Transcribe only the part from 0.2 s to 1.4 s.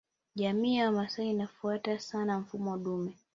Jamii ya Wamasai